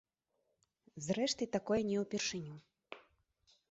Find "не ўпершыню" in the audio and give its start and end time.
1.91-2.55